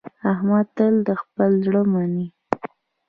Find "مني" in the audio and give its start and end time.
1.91-2.27